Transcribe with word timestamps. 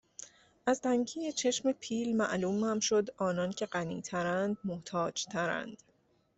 از 0.65 0.81
تنگی 0.81 1.31
چشم 1.31 1.71
پیل 1.71 2.17
معلومم 2.17 2.79
شد 2.79 3.09
آنان 3.17 3.51
که 3.51 3.65
غنی 3.65 4.01
ترند 4.01 4.57
محتاج 4.63 5.25
ترند 5.25 5.83